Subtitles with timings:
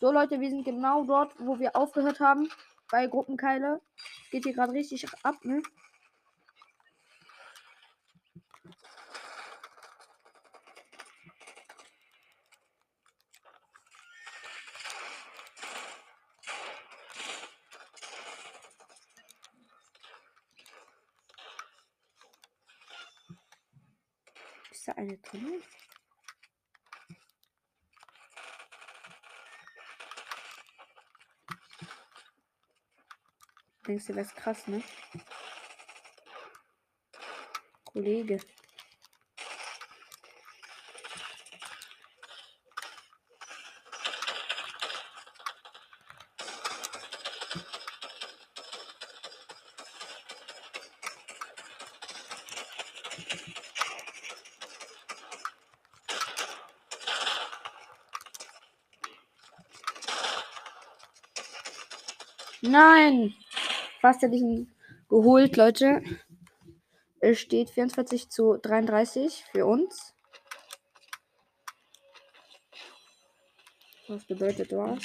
[0.00, 2.48] So, Leute, wir sind genau dort, wo wir aufgehört haben.
[2.90, 3.80] Bei Gruppenkeile.
[4.30, 5.62] Geht hier gerade richtig ab, ne?
[24.96, 25.62] Eine Tunnel?
[33.88, 34.82] Denkst du, das krass, ne?
[37.86, 38.38] Kollege.
[62.60, 63.34] Nein!
[64.00, 64.72] Fast hätte ich ihn
[65.08, 66.02] geholt, Leute.
[67.20, 70.14] Es steht 44 zu 33 für uns.
[74.06, 74.98] Was bedeutet das?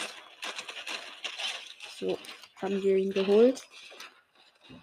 [1.98, 2.18] So,
[2.62, 3.64] haben wir ihn geholt.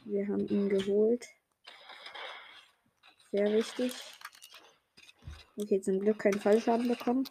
[0.04, 1.26] Wir haben ihn geholt.
[3.30, 3.92] Sehr wichtig.
[5.56, 7.28] Okay, zum Glück keinen Fallschaden bekommen.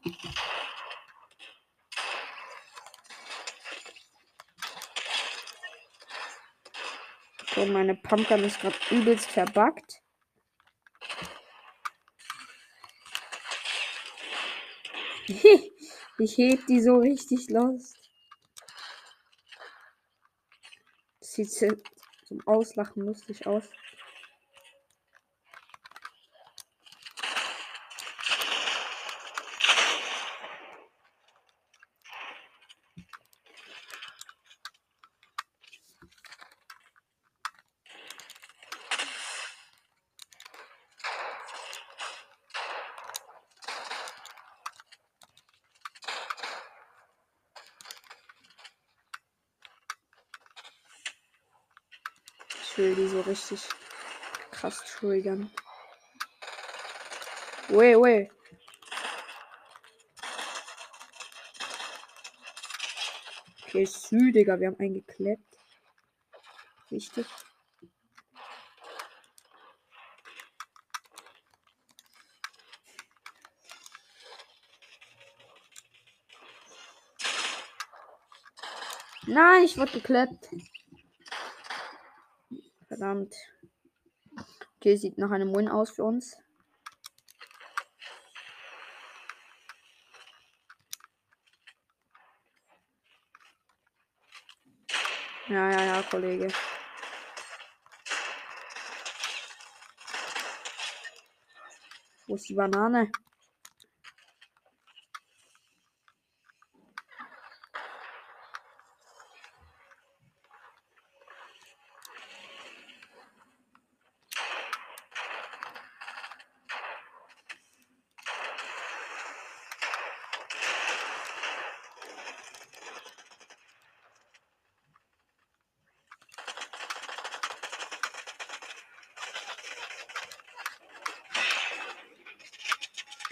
[7.60, 10.02] So, meine Pumpkin ist gerade übelst verbuggt.
[15.28, 17.96] ich heb die so richtig los.
[21.20, 23.66] Sieht zum Auslachen lustig aus.
[52.80, 53.60] Will die so richtig
[54.52, 55.52] krass triggern.
[57.68, 58.30] Weh, weh.
[63.68, 65.44] Okay, Sü, Digga, wir haben eingeklebt.
[66.90, 67.28] Wichtig.
[79.28, 80.48] Nein, ich wurde geklebt.
[83.00, 83.34] Verdammt.
[84.76, 86.36] Okay, sieht nach einem Win aus für uns.
[95.48, 96.50] Ja, ja, ja, Kollege.
[102.28, 103.10] Wo ist die Banane?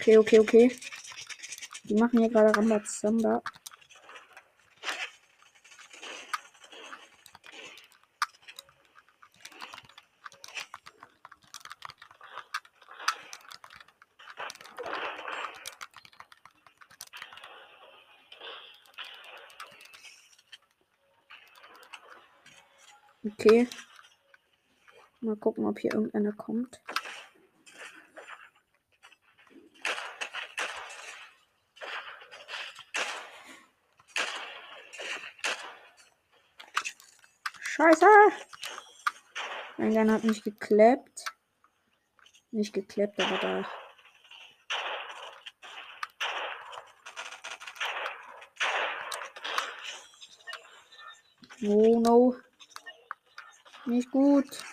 [0.08, 0.72] Okay, okay, okay.
[1.84, 3.42] Die machen hier gerade Rambazamba.
[23.26, 23.68] Okay.
[25.20, 26.80] Mal gucken, ob hier irgendeiner kommt.
[37.78, 38.06] Scheiße!
[39.76, 41.24] Mein Gun hat nicht geklappt.
[42.50, 43.70] Nicht geklappt, aber da.
[51.62, 52.36] Oh no.
[53.86, 54.64] Nicht gut.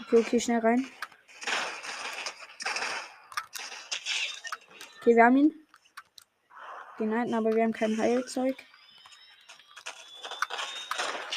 [0.00, 0.90] Okay, okay, schnell rein.
[5.00, 5.54] Okay, wir haben ihn.
[6.98, 8.54] Den alten, aber wir haben kein Heilzeug.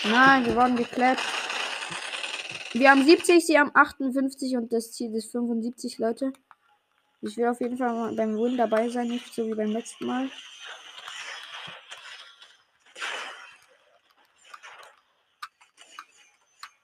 [0.03, 1.21] Nein, wir wurden geklappt.
[2.73, 6.33] Wir haben 70, sie haben 58 und das Ziel ist 75, Leute.
[7.21, 10.29] Ich will auf jeden Fall beim Win dabei sein, nicht so wie beim letzten Mal.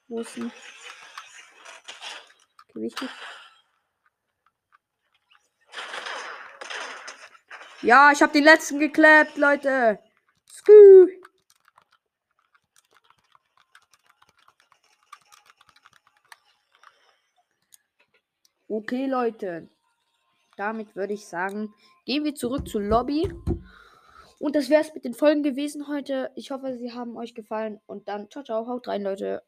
[0.07, 0.49] Wo ist denn?
[2.73, 3.09] Okay.
[7.81, 9.99] Ja, ich habe den letzten geklappt, Leute.
[10.45, 11.07] Skü.
[18.67, 19.69] Okay, Leute.
[20.57, 21.73] Damit würde ich sagen,
[22.05, 23.33] gehen wir zurück zur Lobby.
[24.39, 26.31] Und das wäre es mit den Folgen gewesen heute.
[26.35, 27.79] Ich hoffe, sie haben euch gefallen.
[27.85, 29.41] Und dann, ciao, ciao, haut rein, Leute.